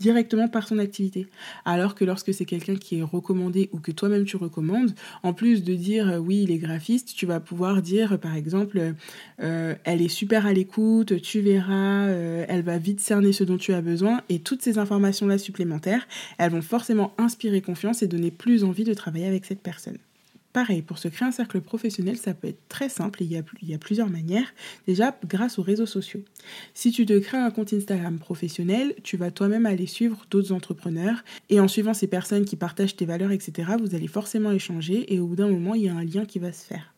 directement 0.00 0.48
par 0.48 0.66
son 0.66 0.78
activité. 0.78 1.28
Alors 1.64 1.94
que 1.94 2.04
lorsque 2.04 2.34
c'est 2.34 2.46
quelqu'un 2.46 2.76
qui 2.76 2.98
est 2.98 3.02
recommandé 3.02 3.68
ou 3.72 3.78
que 3.78 3.92
toi-même 3.92 4.24
tu 4.24 4.36
recommandes, 4.36 4.94
en 5.22 5.32
plus 5.32 5.62
de 5.62 5.74
dire 5.74 6.08
euh, 6.08 6.18
oui, 6.18 6.42
il 6.42 6.50
est 6.50 6.58
graphiste, 6.58 7.14
tu 7.14 7.26
vas 7.26 7.38
pouvoir 7.38 7.82
dire 7.82 8.18
par 8.18 8.34
exemple 8.34 8.94
euh, 9.40 9.74
elle 9.84 10.02
est 10.02 10.08
super 10.08 10.46
à 10.46 10.52
l'écoute, 10.52 11.20
tu 11.20 11.40
verras, 11.40 12.06
euh, 12.06 12.44
elle 12.48 12.62
va 12.62 12.78
vite 12.78 13.00
cerner 13.00 13.32
ce 13.32 13.44
dont 13.44 13.58
tu 13.58 13.72
as 13.74 13.82
besoin 13.82 14.22
et 14.28 14.40
toutes 14.40 14.62
ces 14.62 14.78
informations-là 14.78 15.38
supplémentaires, 15.38 16.08
elles 16.38 16.50
vont 16.50 16.62
forcément 16.62 17.12
inspirer 17.18 17.60
confiance 17.60 18.02
et 18.02 18.08
donner 18.08 18.30
plus 18.30 18.64
envie 18.64 18.84
de 18.84 18.94
travailler 18.94 19.26
avec 19.26 19.44
cette 19.44 19.60
personne. 19.60 19.98
Pareil, 20.52 20.82
pour 20.82 20.98
se 20.98 21.06
créer 21.06 21.28
un 21.28 21.32
cercle 21.32 21.60
professionnel, 21.60 22.16
ça 22.16 22.34
peut 22.34 22.48
être 22.48 22.68
très 22.68 22.88
simple 22.88 23.22
et 23.22 23.26
il 23.26 23.32
y, 23.68 23.74
a, 23.74 23.78
plusieurs 23.78 24.10
manières. 24.10 24.52
Déjà, 24.86 25.16
grâce 25.26 25.60
aux 25.60 25.62
réseaux 25.62 25.86
sociaux. 25.86 26.22
Si 26.74 26.90
tu 26.90 27.06
te 27.06 27.16
crées 27.18 27.38
un 27.38 27.52
compte 27.52 27.72
Instagram 27.72 28.18
professionnel, 28.18 28.94
tu 29.04 29.16
vas 29.16 29.30
toi-même 29.30 29.64
aller 29.64 29.86
suivre 29.86 30.26
d'autres 30.28 30.52
entrepreneurs 30.52 31.22
et 31.50 31.60
en 31.60 31.68
suivant 31.68 31.94
ces 31.94 32.08
personnes 32.08 32.44
qui 32.44 32.56
partagent 32.56 32.96
tes 32.96 33.06
valeurs, 33.06 33.30
etc., 33.30 33.72
vous 33.78 33.94
allez 33.94 34.08
forcément 34.08 34.50
échanger 34.50 35.14
et 35.14 35.20
au 35.20 35.28
bout 35.28 35.36
d'un 35.36 35.48
moment, 35.48 35.74
il 35.74 35.82
y 35.82 35.88
a 35.88 35.94
un 35.94 36.04
lien 36.04 36.24
qui 36.24 36.40
va 36.40 36.52
se 36.52 36.64
faire. 36.64 36.94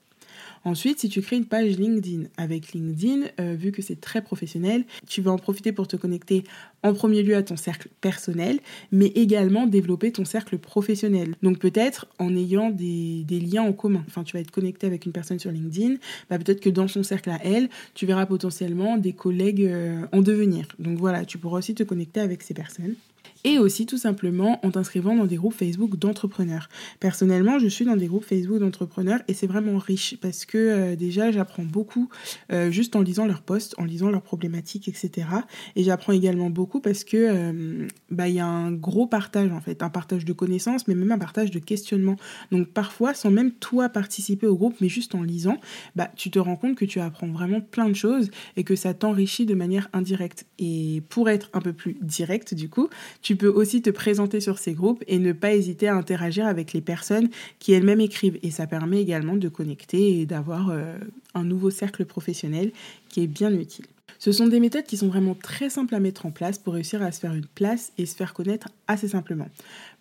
Ensuite, 0.65 1.01
si 1.01 1.09
tu 1.09 1.21
crées 1.23 1.37
une 1.37 1.47
page 1.47 1.77
LinkedIn, 1.77 2.25
avec 2.37 2.73
LinkedIn, 2.73 3.27
euh, 3.41 3.55
vu 3.55 3.73
que 3.73 3.83
c'est 3.83 4.01
très 4.01 4.23
professionnel, 4.23 4.85
tu 5.09 5.21
vas 5.21 5.33
en 5.33 5.39
profiter 5.39 5.73
pour 5.73 5.89
te 5.89 5.97
connecter 5.97 6.45
en 6.85 6.95
premier 6.95 7.23
lieu 7.23 7.37
à 7.37 7.43
ton 7.43 7.57
cercle 7.57 7.89
personnel, 8.01 8.61
mais 8.91 9.07
également 9.07 9.67
développer 9.67 10.13
ton 10.13 10.25
cercle 10.25 10.59
professionnel. 10.59 11.35
Donc 11.43 11.59
peut-être 11.59 12.07
en 12.19 12.35
ayant 12.37 12.71
des, 12.71 13.25
liens 13.29 13.63
en 13.63 13.73
commun. 13.73 14.05
Enfin, 14.07 14.23
tu 14.23 14.37
vas 14.37 14.41
être 14.41 14.51
connecté 14.51 14.87
avec 14.87 15.07
une 15.07 15.13
personne 15.13 15.39
sur 15.39 15.51
LinkedIn, 15.51 15.97
bah, 16.31 16.39
peut-être 16.39 16.61
que 16.61 16.71
dans 16.71 16.89
son 16.89 17.03
cercle 17.03 17.31
à 17.31 17.39
elle, 17.45 17.69
tu 17.95 18.07
verras 18.07 18.27
potentiellement 18.27 18.97
des 18.97 19.13
collègues 19.13 19.65
euh, 19.65 20.07
en 20.13 20.23
devenir. 20.23 20.67
Donc 20.79 20.99
voilà, 20.99 21.25
tu 21.25 21.39
pourras 21.39 21.59
aussi 21.59 21.75
te 21.75 21.83
connecter 21.83 22.21
avec 22.21 22.43
ces 22.43 22.55
personnes 22.55 22.95
et 23.45 23.59
aussi 23.59 23.87
tout 23.87 23.99
simplement 23.99 24.65
en 24.65 24.71
t'inscrivant 24.71 25.17
dans 25.17 25.27
des 25.27 25.37
groupes 25.37 25.55
Facebook 25.55 25.97
d'entrepreneurs. 25.99 26.69
Personnellement, 27.01 27.59
je 27.59 27.67
suis 27.67 27.85
dans 27.85 27.97
des 27.97 28.07
groupes 28.07 28.25
Facebook 28.25 28.59
d'entrepreneurs 28.59 29.21
et 29.29 29.35
c'est 29.35 29.47
vraiment 29.47 29.79
riche 29.79 30.17
parce 30.21 30.45
que 30.45 30.59
euh, 30.59 30.97
déjà 30.97 31.31
j'apprends 31.33 31.65
beaucoup 31.65 32.09
euh, 32.53 32.71
juste 32.71 32.97
en 32.97 33.03
lisant 33.03 33.27
leurs 33.27 33.43
posts, 33.43 33.75
en 33.79 33.85
lisant 33.85 34.11
leurs 34.11 34.23
problématiques, 34.23 34.89
etc. 34.89 35.27
Et 35.77 35.83
j'apprends 35.83 36.13
également 36.13 36.51
beaucoup 36.51 36.81
parce 36.81 37.05
que 37.05 37.17
euh, 37.17 37.89
bah 38.11 38.29
il 38.29 38.35
y 38.35 38.41
a 38.41 38.47
un 38.47 38.73
gros 38.73 39.07
partage 39.07 39.51
en 39.51 39.61
fait, 39.61 39.83
un 39.83 39.91
partage 39.91 40.25
de 40.25 40.33
connaissances, 40.33 40.87
mais 40.87 40.95
même 40.95 41.13
un 41.13 41.19
partage 41.19 41.51
de 41.51 41.59
questionnements. 41.59 42.17
Donc 42.51 42.69
parfois, 42.69 43.15
sans 43.15 43.31
même 43.31 43.53
toi 43.53 43.89
participer 43.89 44.47
au 44.47 44.57
groupe, 44.57 44.77
mais 44.81 44.89
juste 44.89 45.15
en 45.15 45.23
lisant, 45.23 45.59
bah 45.97 46.11
tu 46.17 46.31
te 46.31 46.39
rends 46.39 46.57
compte 46.57 46.77
que 46.77 46.85
tu 46.85 47.01
apprends 47.01 47.29
vraiment 47.29 47.61
plein 47.61 47.89
de 47.89 47.95
choses 47.95 48.31
et 48.57 48.65
que 48.65 48.77
ça 48.77 48.95
t'enrichit 48.95 49.47
de 49.47 49.55
manière 49.55 49.89
indirecte. 49.93 50.47
Et 50.59 51.03
pour 51.09 51.29
être 51.29 51.51
un 51.53 51.61
peu 51.61 51.73
plus 51.73 51.97
direct 52.01 52.55
du 52.55 52.69
coup, 52.69 52.89
tu 53.21 53.32
tu 53.33 53.37
peux 53.37 53.49
aussi 53.49 53.81
te 53.81 53.89
présenter 53.89 54.43
sur 54.43 54.59
ces 54.59 54.75
groupes 54.75 55.03
et 55.07 55.19
ne 55.19 55.33
pas 55.33 55.55
hésiter 55.55 55.89
à 55.89 55.95
interagir 55.95 56.47
avec 56.47 56.75
les 56.75 56.83
personnes 56.83 57.31
qui 57.61 57.73
elles-mêmes 57.73 58.03
écrivent. 58.03 58.39
Et 58.43 58.51
ça 58.51 58.67
permet 58.67 59.01
également 59.01 59.37
de 59.37 59.49
connecter 59.49 60.21
et 60.21 60.27
d'avoir 60.27 60.69
euh, 60.69 60.99
un 61.33 61.43
nouveau 61.43 61.71
cercle 61.71 62.05
professionnel 62.05 62.73
qui 63.09 63.23
est 63.23 63.27
bien 63.27 63.51
utile. 63.51 63.87
Ce 64.19 64.33
sont 64.33 64.49
des 64.49 64.61
méthodes 64.61 64.85
qui 64.85 64.99
sont 64.99 65.09
vraiment 65.09 65.35
très 65.35 65.71
simples 65.71 65.95
à 65.95 65.99
mettre 65.99 66.27
en 66.27 66.31
place 66.31 66.59
pour 66.59 66.75
réussir 66.75 67.03
à 67.03 67.11
se 67.11 67.21
faire 67.21 67.33
une 67.33 67.47
place 67.47 67.95
et 67.97 68.05
se 68.05 68.15
faire 68.15 68.35
connaître 68.35 68.69
assez 68.87 69.09
simplement. 69.09 69.49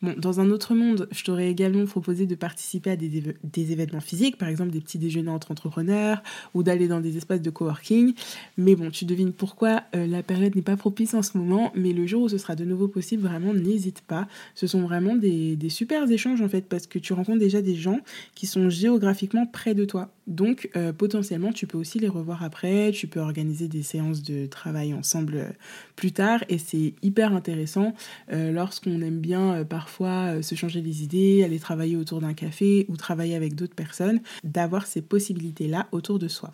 Dans 0.01 0.39
un 0.39 0.49
autre 0.49 0.73
monde, 0.73 1.07
je 1.11 1.23
t'aurais 1.23 1.49
également 1.49 1.85
proposé 1.85 2.25
de 2.25 2.33
participer 2.33 2.91
à 2.91 2.95
des, 2.95 3.71
événements 3.71 3.99
physiques, 3.99 4.35
par 4.35 4.49
exemple 4.49 4.71
des 4.71 4.81
petits 4.81 4.97
déjeuners 4.97 5.29
entre 5.29 5.51
entrepreneurs 5.51 6.23
ou 6.55 6.63
d'aller 6.63 6.87
dans 6.87 6.99
des 6.99 7.17
espaces 7.17 7.41
de 7.41 7.49
coworking. 7.51 8.15
Mais 8.57 8.75
bon, 8.75 8.89
tu 8.89 9.05
devines 9.05 9.31
pourquoi 9.31 9.83
euh, 9.95 10.07
la 10.07 10.23
période 10.23 10.55
n'est 10.55 10.63
pas 10.63 10.75
propice 10.75 11.13
en 11.13 11.21
ce 11.21 11.37
moment, 11.37 11.71
mais 11.75 11.93
le 11.93 12.07
jour 12.07 12.23
où 12.23 12.29
ce 12.29 12.39
sera 12.39 12.55
de 12.55 12.65
nouveau 12.65 12.87
possible, 12.87 13.21
vraiment 13.21 13.53
n'hésite 13.53 14.01
pas. 14.01 14.27
Ce 14.55 14.65
sont 14.65 14.81
vraiment 14.81 15.15
des, 15.15 15.57
super 15.69 16.09
échanges 16.09 16.41
en 16.41 16.49
fait, 16.49 16.65
parce 16.67 16.87
que 16.87 16.97
tu 16.97 17.13
rencontres 17.13 17.39
déjà 17.39 17.61
des 17.61 17.75
gens 17.75 17.99
qui 18.33 18.47
sont 18.47 18.69
géographiquement 18.69 19.45
près 19.45 19.75
de 19.75 19.85
toi. 19.85 20.09
Donc 20.25 20.69
euh, 20.75 20.93
potentiellement, 20.93 21.51
tu 21.51 21.67
peux 21.67 21.77
aussi 21.77 21.99
les 21.99 22.07
revoir 22.07 22.43
après, 22.43 22.91
tu 22.91 23.05
peux 23.05 23.19
organiser 23.19 23.67
des 23.67 23.83
séances 23.83 24.23
de 24.23 24.47
travail 24.47 24.95
ensemble 24.95 25.35
euh, 25.35 25.49
plus 25.95 26.11
tard 26.11 26.43
et 26.49 26.57
c'est 26.57 26.95
hyper 27.03 27.33
intéressant 27.33 27.93
lorsqu'on 28.29 29.01
aime 29.01 29.19
bien 29.19 29.63
parfois 29.65 29.90
se 29.99 30.55
changer 30.55 30.81
les 30.81 31.03
idées, 31.03 31.43
aller 31.43 31.59
travailler 31.59 31.95
autour 31.95 32.21
d'un 32.21 32.33
café 32.33 32.85
ou 32.89 32.97
travailler 32.97 33.35
avec 33.35 33.55
d'autres 33.55 33.75
personnes, 33.75 34.21
d'avoir 34.43 34.87
ces 34.87 35.01
possibilités-là 35.01 35.87
autour 35.91 36.19
de 36.19 36.27
soi. 36.27 36.53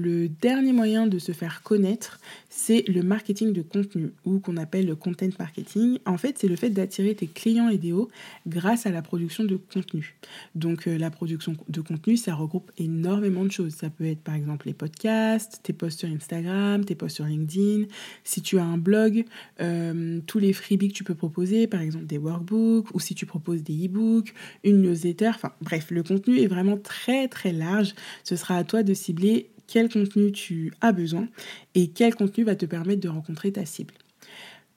Le 0.00 0.28
dernier 0.28 0.72
moyen 0.72 1.08
de 1.08 1.18
se 1.18 1.32
faire 1.32 1.62
connaître, 1.64 2.20
c'est 2.48 2.84
le 2.86 3.02
marketing 3.02 3.52
de 3.52 3.62
contenu 3.62 4.12
ou 4.24 4.38
qu'on 4.38 4.56
appelle 4.56 4.86
le 4.86 4.94
content 4.94 5.28
marketing. 5.40 5.98
En 6.06 6.16
fait, 6.16 6.38
c'est 6.38 6.46
le 6.46 6.54
fait 6.54 6.70
d'attirer 6.70 7.16
tes 7.16 7.26
clients 7.26 7.68
idéaux 7.68 8.08
grâce 8.46 8.86
à 8.86 8.90
la 8.90 9.02
production 9.02 9.42
de 9.42 9.56
contenu. 9.56 10.14
Donc 10.54 10.86
euh, 10.86 10.96
la 10.98 11.10
production 11.10 11.56
de 11.68 11.80
contenu, 11.80 12.16
ça 12.16 12.36
regroupe 12.36 12.70
énormément 12.78 13.44
de 13.44 13.50
choses. 13.50 13.74
Ça 13.74 13.90
peut 13.90 14.04
être 14.04 14.20
par 14.20 14.36
exemple 14.36 14.68
les 14.68 14.72
podcasts, 14.72 15.60
tes 15.64 15.72
posts 15.72 15.98
sur 15.98 16.08
Instagram, 16.08 16.84
tes 16.84 16.94
posts 16.94 17.16
sur 17.16 17.24
LinkedIn. 17.24 17.86
Si 18.22 18.40
tu 18.40 18.58
as 18.58 18.64
un 18.64 18.78
blog, 18.78 19.24
euh, 19.60 20.20
tous 20.28 20.38
les 20.38 20.52
freebies 20.52 20.88
que 20.88 20.94
tu 20.94 21.02
peux 21.02 21.16
proposer, 21.16 21.66
par 21.66 21.80
exemple 21.80 22.06
des 22.06 22.18
workbooks 22.18 22.94
ou 22.94 23.00
si 23.00 23.16
tu 23.16 23.26
proposes 23.26 23.64
des 23.64 23.86
e-books, 23.86 24.32
une 24.62 24.80
newsletter. 24.80 25.30
Enfin 25.30 25.52
bref, 25.60 25.90
le 25.90 26.04
contenu 26.04 26.38
est 26.38 26.46
vraiment 26.46 26.76
très 26.76 27.26
très 27.26 27.52
large. 27.52 27.94
Ce 28.22 28.36
sera 28.36 28.56
à 28.56 28.62
toi 28.62 28.84
de 28.84 28.94
cibler 28.94 29.50
quel 29.68 29.88
contenu 29.88 30.32
tu 30.32 30.72
as 30.80 30.90
besoin 30.90 31.28
et 31.76 31.90
quel 31.90 32.16
contenu 32.16 32.42
va 32.42 32.56
te 32.56 32.66
permettre 32.66 33.00
de 33.00 33.08
rencontrer 33.08 33.52
ta 33.52 33.64
cible. 33.64 33.94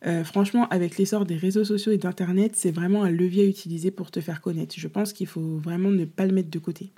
Euh, 0.05 0.23
franchement, 0.23 0.67
avec 0.69 0.97
l'essor 0.97 1.25
des 1.25 1.35
réseaux 1.35 1.63
sociaux 1.63 1.91
et 1.91 1.97
d'Internet, 1.97 2.53
c'est 2.55 2.71
vraiment 2.71 3.03
un 3.03 3.11
levier 3.11 3.43
à 3.43 3.47
utiliser 3.47 3.91
pour 3.91 4.09
te 4.09 4.19
faire 4.19 4.41
connaître. 4.41 4.73
Je 4.77 4.87
pense 4.87 5.13
qu'il 5.13 5.27
faut 5.27 5.57
vraiment 5.57 5.91
ne 5.91 6.05
pas 6.05 6.25
le 6.25 6.33
mettre 6.33 6.49
de 6.49 6.59
côté. 6.59 6.91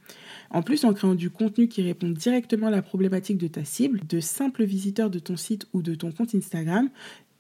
En 0.50 0.62
plus, 0.62 0.86
en 0.86 0.94
créant 0.94 1.16
du 1.16 1.30
contenu 1.30 1.68
qui 1.68 1.82
répond 1.82 2.10
directement 2.10 2.68
à 2.68 2.72
la 2.72 2.82
problématique 2.82 3.38
de 3.38 3.48
ta 3.48 3.66
cible, 3.66 4.00
de 4.08 4.22
simples 4.22 4.64
visiteurs 4.64 5.10
de 5.10 5.20
ton 5.20 5.36
site 5.36 5.68
ou 5.74 5.82
de 5.82 5.96
ton 5.96 6.12
compte 6.12 6.34
Instagram 6.34 6.90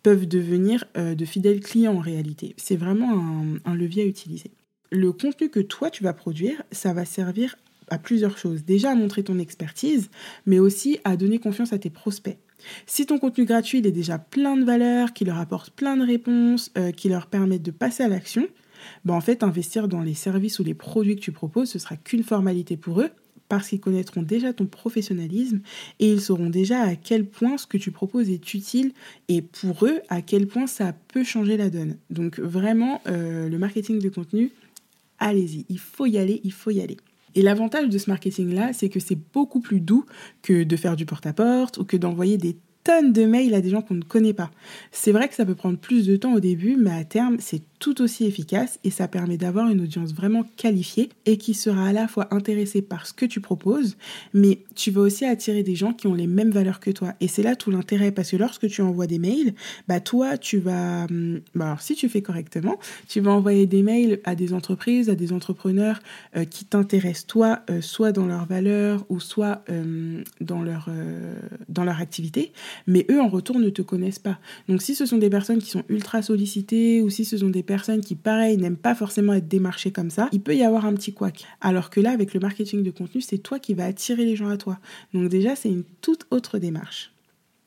peuvent 0.01 0.27
devenir 0.27 0.83
euh, 0.97 1.15
de 1.15 1.23
fidèles 1.23 1.61
clients 1.61 1.95
en 1.95 1.99
réalité. 1.99 2.55
C'est 2.57 2.75
vraiment 2.75 3.17
un, 3.17 3.55
un 3.63 3.75
levier 3.75 4.03
à 4.03 4.05
utiliser. 4.05 4.51
Le 4.91 5.13
contenu 5.13 5.49
que 5.49 5.61
toi 5.61 5.89
tu 5.89 6.03
vas 6.03 6.13
produire, 6.13 6.61
ça 6.71 6.93
va 6.93 7.05
servir 7.05 7.55
à 7.93 7.97
plusieurs 7.97 8.37
choses. 8.37 8.65
Déjà 8.65 8.91
à 8.91 8.95
montrer 8.95 9.23
ton 9.23 9.39
expertise, 9.39 10.09
mais 10.45 10.59
aussi 10.59 10.99
à 11.03 11.15
donner 11.15 11.39
confiance 11.39 11.73
à 11.73 11.77
tes 11.77 11.89
prospects. 11.89 12.37
Si 12.85 13.05
ton 13.05 13.19
contenu 13.19 13.45
gratuit 13.45 13.79
est 13.79 13.91
déjà 13.91 14.17
plein 14.17 14.57
de 14.57 14.63
valeurs, 14.63 15.13
qui 15.13 15.25
leur 15.25 15.37
apporte 15.37 15.71
plein 15.71 15.97
de 15.97 16.05
réponses, 16.05 16.71
euh, 16.77 16.91
qui 16.91 17.09
leur 17.09 17.27
permettent 17.27 17.63
de 17.63 17.71
passer 17.71 18.03
à 18.03 18.07
l'action, 18.07 18.47
ben 19.05 19.13
en 19.13 19.21
fait, 19.21 19.43
investir 19.43 19.87
dans 19.87 20.01
les 20.01 20.13
services 20.13 20.59
ou 20.59 20.63
les 20.63 20.73
produits 20.73 21.15
que 21.15 21.21
tu 21.21 21.31
proposes, 21.31 21.69
ce 21.69 21.79
sera 21.79 21.95
qu'une 21.95 22.23
formalité 22.23 22.77
pour 22.77 23.01
eux, 23.01 23.09
parce 23.49 23.69
qu'ils 23.69 23.79
connaîtront 23.79 24.23
déjà 24.23 24.53
ton 24.53 24.65
professionnalisme 24.65 25.61
et 25.99 26.11
ils 26.11 26.21
sauront 26.21 26.49
déjà 26.49 26.81
à 26.81 26.95
quel 26.95 27.25
point 27.25 27.57
ce 27.57 27.67
que 27.67 27.77
tu 27.77 27.91
proposes 27.91 28.29
est 28.29 28.53
utile 28.53 28.93
et 29.27 29.41
pour 29.41 29.85
eux, 29.85 29.99
à 30.09 30.21
quel 30.21 30.47
point 30.47 30.65
ça 30.65 30.93
peut 31.09 31.23
changer 31.23 31.57
la 31.57 31.69
donne. 31.69 31.97
Donc 32.09 32.39
vraiment, 32.39 33.01
euh, 33.07 33.49
le 33.49 33.57
marketing 33.59 33.99
de 33.99 34.09
contenu, 34.09 34.51
allez-y, 35.19 35.65
il 35.69 35.79
faut 35.79 36.05
y 36.05 36.17
aller, 36.17 36.41
il 36.43 36.51
faut 36.51 36.71
y 36.71 36.81
aller. 36.81 36.97
Et 37.35 37.41
l'avantage 37.41 37.89
de 37.89 37.97
ce 37.97 38.09
marketing-là, 38.09 38.73
c'est 38.73 38.89
que 38.89 38.99
c'est 38.99 39.19
beaucoup 39.33 39.59
plus 39.59 39.79
doux 39.79 40.05
que 40.41 40.63
de 40.63 40.75
faire 40.75 40.95
du 40.95 41.05
porte-à-porte 41.05 41.77
ou 41.77 41.85
que 41.85 41.97
d'envoyer 41.97 42.37
des 42.37 42.57
tonnes 42.83 43.13
de 43.13 43.25
mails 43.25 43.53
à 43.53 43.61
des 43.61 43.69
gens 43.69 43.81
qu'on 43.81 43.93
ne 43.95 44.03
connaît 44.03 44.33
pas. 44.33 44.51
C'est 44.91 45.11
vrai 45.11 45.27
que 45.27 45.35
ça 45.35 45.45
peut 45.45 45.55
prendre 45.55 45.77
plus 45.77 46.05
de 46.05 46.15
temps 46.15 46.33
au 46.33 46.39
début, 46.39 46.75
mais 46.77 46.91
à 46.91 47.03
terme, 47.03 47.37
c'est 47.39 47.61
tout 47.83 48.01
aussi 48.01 48.23
efficace 48.25 48.79
et 48.85 48.89
ça 48.89 49.09
permet 49.09 49.35
d'avoir 49.35 49.69
une 49.69 49.81
audience 49.81 50.13
vraiment 50.13 50.45
qualifiée 50.55 51.09
et 51.25 51.37
qui 51.37 51.53
sera 51.53 51.87
à 51.87 51.91
la 51.91 52.07
fois 52.07 52.33
intéressée 52.33 52.81
par 52.81 53.05
ce 53.05 53.11
que 53.11 53.25
tu 53.25 53.41
proposes, 53.41 53.97
mais 54.33 54.59
tu 54.73 54.89
vas 54.89 55.01
aussi 55.01 55.25
attirer 55.25 55.63
des 55.63 55.75
gens 55.75 55.91
qui 55.91 56.07
ont 56.07 56.13
les 56.13 56.27
mêmes 56.27 56.51
valeurs 56.51 56.79
que 56.79 56.91
toi. 56.91 57.13
Et 57.19 57.27
c'est 57.27 57.43
là 57.43 57.57
tout 57.57 57.71
l'intérêt 57.71 58.13
parce 58.13 58.31
que 58.31 58.37
lorsque 58.37 58.69
tu 58.69 58.81
envoies 58.81 59.05
des 59.05 59.19
mails, 59.19 59.53
bah 59.89 59.99
toi, 59.99 60.37
tu 60.37 60.59
vas, 60.59 61.07
hum, 61.09 61.41
bah 61.55 61.65
alors 61.65 61.81
si 61.81 61.93
tu 61.95 62.07
fais 62.07 62.21
correctement, 62.21 62.79
tu 63.09 63.19
vas 63.19 63.31
envoyer 63.31 63.65
des 63.65 63.83
mails 63.83 64.21
à 64.23 64.35
des 64.35 64.53
entreprises, 64.53 65.09
à 65.09 65.15
des 65.15 65.33
entrepreneurs 65.33 65.99
euh, 66.37 66.45
qui 66.45 66.63
t'intéressent 66.63 67.27
toi, 67.27 67.59
euh, 67.69 67.81
soit 67.81 68.13
dans 68.13 68.27
leurs 68.27 68.45
valeurs 68.45 69.05
ou 69.09 69.19
soit 69.19 69.61
euh, 69.69 70.23
dans 70.39 70.61
leur 70.61 70.89
dans 71.67 71.83
leur 71.83 71.99
activité, 71.99 72.53
mais 72.87 73.05
eux 73.09 73.21
en 73.21 73.27
retour 73.27 73.59
ne 73.59 73.69
te 73.69 73.81
connaissent 73.81 74.19
pas. 74.19 74.39
Donc 74.67 74.81
si 74.81 74.95
ce 74.95 75.05
sont 75.05 75.17
des 75.17 75.29
personnes 75.29 75.59
qui 75.59 75.69
sont 75.69 75.83
ultra 75.89 76.21
sollicitées 76.21 77.01
ou 77.01 77.09
si 77.09 77.25
ce 77.25 77.37
sont 77.37 77.49
des 77.49 77.63
personnes 77.63 78.01
qui, 78.01 78.15
pareil, 78.15 78.57
n'aiment 78.57 78.77
pas 78.77 78.95
forcément 78.95 79.33
être 79.33 79.47
démarchées 79.47 79.91
comme 79.91 80.09
ça, 80.09 80.29
il 80.31 80.41
peut 80.41 80.55
y 80.55 80.63
avoir 80.63 80.85
un 80.85 80.93
petit 80.93 81.13
couac. 81.13 81.45
Alors 81.61 81.89
que 81.89 81.99
là, 81.99 82.11
avec 82.11 82.33
le 82.33 82.39
marketing 82.39 82.83
de 82.83 82.91
contenu, 82.91 83.21
c'est 83.21 83.37
toi 83.37 83.59
qui 83.59 83.73
vas 83.73 83.85
attirer 83.85 84.25
les 84.25 84.35
gens 84.35 84.49
à 84.49 84.57
toi. 84.57 84.79
Donc 85.13 85.29
déjà, 85.29 85.55
c'est 85.55 85.69
une 85.69 85.83
toute 86.01 86.25
autre 86.31 86.59
démarche. 86.59 87.11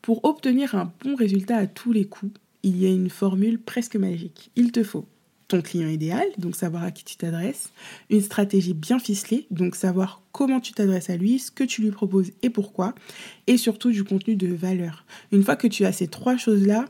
Pour 0.02 0.24
obtenir 0.24 0.74
un 0.74 0.92
bon 1.04 1.16
résultat 1.16 1.56
à 1.56 1.66
tous 1.66 1.92
les 1.92 2.04
coups, 2.04 2.32
il 2.62 2.80
y 2.80 2.86
a 2.86 2.90
une 2.90 3.10
formule 3.10 3.60
presque 3.60 3.96
magique. 3.96 4.50
Il 4.56 4.72
te 4.72 4.82
faut 4.82 5.06
ton 5.48 5.62
client 5.62 5.88
idéal, 5.88 6.26
donc 6.38 6.56
savoir 6.56 6.82
à 6.82 6.90
qui 6.90 7.04
tu 7.04 7.16
t'adresses, 7.16 7.70
une 8.10 8.20
stratégie 8.20 8.74
bien 8.74 8.98
ficelée, 8.98 9.46
donc 9.50 9.76
savoir 9.76 10.22
comment 10.32 10.60
tu 10.60 10.72
t'adresses 10.72 11.10
à 11.10 11.16
lui, 11.16 11.38
ce 11.38 11.50
que 11.50 11.64
tu 11.64 11.82
lui 11.82 11.90
proposes 11.90 12.32
et 12.42 12.50
pourquoi, 12.50 12.94
et 13.46 13.56
surtout 13.56 13.90
du 13.90 14.04
contenu 14.04 14.36
de 14.36 14.52
valeur. 14.52 15.04
Une 15.32 15.42
fois 15.42 15.56
que 15.56 15.68
tu 15.68 15.84
as 15.84 15.92
ces 15.92 16.08
trois 16.08 16.36
choses-là, 16.36 16.86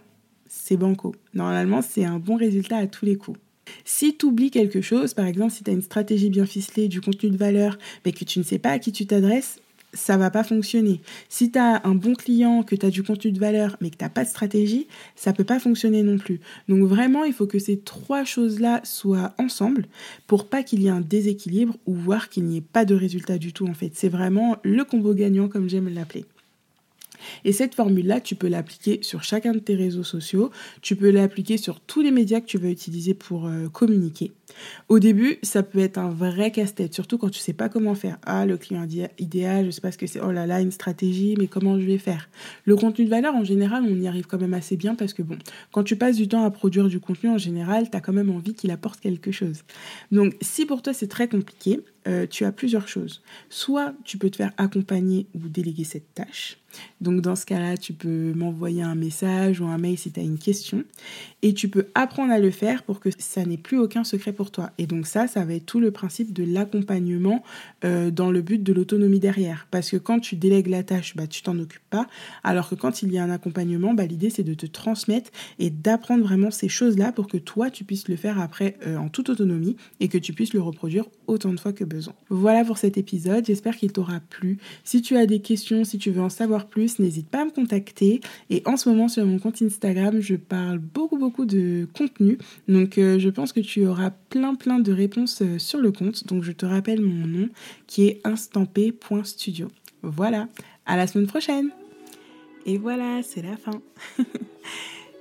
c'est 0.48 0.76
banco. 0.76 1.14
Normalement, 1.34 1.82
c'est 1.82 2.04
un 2.04 2.18
bon 2.18 2.36
résultat 2.36 2.78
à 2.78 2.86
tous 2.86 3.04
les 3.04 3.16
coups. 3.16 3.38
Si 3.84 4.16
tu 4.16 4.26
oublies 4.26 4.50
quelque 4.50 4.80
chose, 4.80 5.12
par 5.12 5.26
exemple, 5.26 5.52
si 5.52 5.64
tu 5.64 5.70
as 5.70 5.74
une 5.74 5.82
stratégie 5.82 6.30
bien 6.30 6.46
ficelée, 6.46 6.88
du 6.88 7.00
contenu 7.00 7.30
de 7.30 7.36
valeur, 7.36 7.78
mais 8.04 8.12
que 8.12 8.24
tu 8.24 8.38
ne 8.38 8.44
sais 8.44 8.58
pas 8.58 8.70
à 8.70 8.78
qui 8.78 8.92
tu 8.92 9.06
t'adresses, 9.06 9.60
ça 9.96 10.16
va 10.16 10.30
pas 10.30 10.44
fonctionner. 10.44 11.00
Si 11.28 11.50
tu 11.50 11.58
as 11.58 11.80
un 11.84 11.94
bon 11.94 12.14
client, 12.14 12.62
que 12.62 12.76
tu 12.76 12.86
as 12.86 12.90
du 12.90 13.02
contenu 13.02 13.32
de 13.32 13.40
valeur, 13.40 13.76
mais 13.80 13.90
que 13.90 13.96
tu 13.96 14.04
n'as 14.04 14.10
pas 14.10 14.24
de 14.24 14.28
stratégie, 14.28 14.86
ça 15.16 15.32
peut 15.32 15.44
pas 15.44 15.58
fonctionner 15.58 16.02
non 16.02 16.18
plus. 16.18 16.40
Donc 16.68 16.84
vraiment, 16.84 17.24
il 17.24 17.32
faut 17.32 17.46
que 17.46 17.58
ces 17.58 17.78
trois 17.78 18.24
choses-là 18.24 18.80
soient 18.84 19.34
ensemble 19.38 19.86
pour 20.26 20.48
pas 20.48 20.62
qu'il 20.62 20.82
y 20.82 20.86
ait 20.86 20.90
un 20.90 21.00
déséquilibre 21.00 21.76
ou 21.86 21.94
voir 21.94 22.28
qu'il 22.28 22.44
n'y 22.44 22.58
ait 22.58 22.60
pas 22.62 22.84
de 22.84 22.94
résultat 22.94 23.38
du 23.38 23.52
tout 23.52 23.66
en 23.66 23.74
fait. 23.74 23.92
C'est 23.94 24.08
vraiment 24.08 24.56
le 24.62 24.84
combo 24.84 25.14
gagnant 25.14 25.48
comme 25.48 25.68
j'aime 25.68 25.92
l'appeler. 25.92 26.24
Et 27.44 27.52
cette 27.52 27.74
formule-là, 27.74 28.20
tu 28.20 28.34
peux 28.34 28.48
l'appliquer 28.48 29.00
sur 29.02 29.22
chacun 29.22 29.52
de 29.52 29.58
tes 29.58 29.74
réseaux 29.74 30.04
sociaux, 30.04 30.50
tu 30.82 30.96
peux 30.96 31.10
l'appliquer 31.10 31.56
sur 31.56 31.80
tous 31.80 32.02
les 32.02 32.10
médias 32.10 32.40
que 32.40 32.46
tu 32.46 32.58
veux 32.58 32.70
utiliser 32.70 33.14
pour 33.14 33.46
euh, 33.46 33.68
communiquer. 33.68 34.32
Au 34.88 34.98
début, 34.98 35.38
ça 35.42 35.62
peut 35.62 35.78
être 35.78 35.98
un 35.98 36.10
vrai 36.10 36.50
casse-tête, 36.50 36.94
surtout 36.94 37.18
quand 37.18 37.30
tu 37.30 37.40
sais 37.40 37.52
pas 37.52 37.68
comment 37.68 37.94
faire. 37.94 38.18
Ah, 38.24 38.46
le 38.46 38.56
client 38.56 38.86
idéal, 39.18 39.66
je 39.66 39.70
sais 39.70 39.80
pas 39.80 39.92
ce 39.92 39.98
que 39.98 40.06
c'est. 40.06 40.20
Oh 40.20 40.30
là 40.30 40.46
là, 40.46 40.60
une 40.60 40.70
stratégie, 40.70 41.34
mais 41.38 41.46
comment 41.48 41.78
je 41.78 41.86
vais 41.86 41.98
faire? 41.98 42.28
Le 42.64 42.76
contenu 42.76 43.04
de 43.04 43.10
valeur, 43.10 43.34
en 43.34 43.44
général, 43.44 43.84
on 43.84 44.00
y 44.00 44.06
arrive 44.06 44.26
quand 44.26 44.40
même 44.40 44.54
assez 44.54 44.76
bien 44.76 44.94
parce 44.94 45.12
que 45.12 45.22
bon, 45.22 45.38
quand 45.72 45.82
tu 45.82 45.96
passes 45.96 46.16
du 46.16 46.28
temps 46.28 46.44
à 46.44 46.50
produire 46.50 46.88
du 46.88 47.00
contenu, 47.00 47.30
en 47.30 47.38
général, 47.38 47.90
tu 47.90 47.96
as 47.96 48.00
quand 48.00 48.12
même 48.12 48.30
envie 48.30 48.54
qu'il 48.54 48.70
apporte 48.70 49.00
quelque 49.00 49.32
chose. 49.32 49.64
Donc, 50.12 50.34
si 50.40 50.66
pour 50.66 50.82
toi 50.82 50.92
c'est 50.92 51.08
très 51.08 51.28
compliqué, 51.28 51.80
euh, 52.06 52.26
tu 52.28 52.44
as 52.44 52.52
plusieurs 52.52 52.86
choses. 52.86 53.22
Soit 53.50 53.92
tu 54.04 54.16
peux 54.16 54.30
te 54.30 54.36
faire 54.36 54.52
accompagner 54.58 55.26
ou 55.34 55.48
déléguer 55.48 55.82
cette 55.82 56.14
tâche. 56.14 56.58
Donc 57.00 57.20
dans 57.20 57.34
ce 57.34 57.46
cas-là, 57.46 57.76
tu 57.76 57.94
peux 57.94 58.32
m'envoyer 58.34 58.82
un 58.82 58.94
message 58.94 59.60
ou 59.60 59.66
un 59.66 59.78
mail 59.78 59.98
si 59.98 60.12
tu 60.12 60.20
as 60.20 60.22
une 60.22 60.38
question. 60.38 60.84
Et 61.42 61.52
tu 61.52 61.68
peux 61.68 61.86
apprendre 61.94 62.32
à 62.32 62.38
le 62.38 62.50
faire 62.50 62.84
pour 62.84 63.00
que 63.00 63.08
ça 63.18 63.44
n'ait 63.44 63.56
plus 63.56 63.78
aucun 63.78 64.04
secret 64.04 64.32
pour 64.36 64.50
toi. 64.50 64.70
Et 64.78 64.86
donc 64.86 65.06
ça, 65.06 65.26
ça 65.26 65.44
va 65.44 65.54
être 65.54 65.66
tout 65.66 65.80
le 65.80 65.90
principe 65.90 66.32
de 66.32 66.44
l'accompagnement 66.44 67.42
euh, 67.84 68.10
dans 68.10 68.30
le 68.30 68.42
but 68.42 68.62
de 68.62 68.72
l'autonomie 68.72 69.18
derrière. 69.18 69.66
Parce 69.70 69.90
que 69.90 69.96
quand 69.96 70.20
tu 70.20 70.36
délègues 70.36 70.68
la 70.68 70.82
tâche, 70.82 71.16
bah, 71.16 71.26
tu 71.26 71.42
t'en 71.42 71.58
occupes 71.58 71.82
pas. 71.90 72.06
Alors 72.44 72.68
que 72.68 72.74
quand 72.74 73.02
il 73.02 73.12
y 73.12 73.18
a 73.18 73.24
un 73.24 73.30
accompagnement, 73.30 73.94
bah, 73.94 74.06
l'idée 74.06 74.30
c'est 74.30 74.42
de 74.42 74.54
te 74.54 74.66
transmettre 74.66 75.30
et 75.58 75.70
d'apprendre 75.70 76.22
vraiment 76.22 76.50
ces 76.50 76.68
choses-là 76.68 77.12
pour 77.12 77.26
que 77.26 77.36
toi, 77.36 77.70
tu 77.70 77.84
puisses 77.84 78.08
le 78.08 78.16
faire 78.16 78.40
après 78.40 78.76
euh, 78.86 78.96
en 78.96 79.08
toute 79.08 79.28
autonomie 79.30 79.76
et 80.00 80.08
que 80.08 80.18
tu 80.18 80.32
puisses 80.32 80.52
le 80.52 80.60
reproduire 80.60 81.06
autant 81.26 81.52
de 81.52 81.58
fois 81.58 81.72
que 81.72 81.84
besoin. 81.84 82.14
Voilà 82.28 82.64
pour 82.64 82.78
cet 82.78 82.98
épisode, 82.98 83.44
j'espère 83.46 83.76
qu'il 83.76 83.92
t'aura 83.92 84.20
plu. 84.20 84.58
Si 84.84 85.02
tu 85.02 85.16
as 85.16 85.26
des 85.26 85.40
questions, 85.40 85.84
si 85.84 85.98
tu 85.98 86.10
veux 86.10 86.22
en 86.22 86.28
savoir 86.28 86.66
plus, 86.66 86.98
n'hésite 86.98 87.28
pas 87.28 87.42
à 87.42 87.44
me 87.44 87.50
contacter. 87.50 88.20
Et 88.50 88.62
en 88.66 88.76
ce 88.76 88.88
moment 88.88 89.08
sur 89.08 89.24
mon 89.24 89.38
compte 89.38 89.60
Instagram, 89.62 90.20
je 90.20 90.36
parle 90.36 90.78
beaucoup 90.78 91.18
beaucoup 91.18 91.44
de 91.44 91.88
contenu. 91.96 92.38
Donc 92.68 92.98
euh, 92.98 93.18
je 93.18 93.28
pense 93.28 93.52
que 93.52 93.60
tu 93.60 93.86
auras 93.86 94.10
plein 94.28 94.54
plein 94.54 94.78
de 94.78 94.92
réponses 94.92 95.42
euh, 95.42 95.58
sur 95.58 95.80
le 95.80 95.92
compte. 95.92 96.26
Donc 96.26 96.42
je 96.42 96.52
te 96.52 96.66
rappelle 96.66 97.00
mon 97.00 97.26
nom 97.26 97.48
qui 97.86 98.06
est 98.06 98.20
instampé.studio. 98.24 99.68
Voilà, 100.02 100.48
à 100.84 100.96
la 100.96 101.06
semaine 101.06 101.26
prochaine. 101.26 101.70
Et 102.64 102.78
voilà, 102.78 103.22
c'est 103.22 103.42
la 103.42 103.56
fin. 103.56 103.80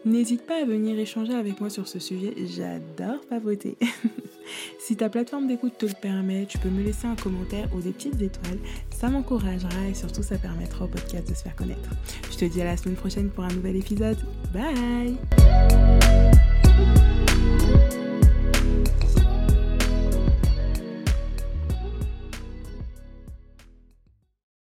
N'hésite 0.05 0.45
pas 0.45 0.61
à 0.61 0.65
venir 0.65 0.99
échanger 0.99 1.33
avec 1.33 1.59
moi 1.59 1.71
sur 1.71 1.87
ce 1.87 1.97
sujet, 1.97 2.35
j'adore 2.55 3.21
papoter. 3.27 3.75
si 4.79 4.95
ta 4.95 5.09
plateforme 5.09 5.47
d'écoute 5.47 5.79
te 5.79 5.87
le 5.87 5.93
permet, 5.99 6.45
tu 6.45 6.59
peux 6.59 6.69
me 6.69 6.83
laisser 6.83 7.07
un 7.07 7.15
commentaire 7.15 7.67
ou 7.75 7.81
des 7.81 7.89
petites 7.89 8.21
étoiles, 8.21 8.59
ça 8.91 9.09
m'encouragera 9.09 9.87
et 9.89 9.95
surtout 9.95 10.21
ça 10.21 10.37
permettra 10.37 10.85
au 10.85 10.87
podcast 10.87 11.27
de 11.27 11.33
se 11.33 11.41
faire 11.41 11.55
connaître. 11.55 11.89
Je 12.31 12.37
te 12.37 12.45
dis 12.45 12.61
à 12.61 12.65
la 12.65 12.77
semaine 12.77 12.95
prochaine 12.95 13.31
pour 13.31 13.45
un 13.45 13.53
nouvel 13.53 13.77
épisode. 13.77 14.17
Bye 14.53 15.17